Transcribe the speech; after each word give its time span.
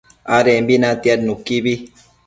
adembi 0.37 0.75
natiad 0.81 1.19
nuquibi 1.27 1.73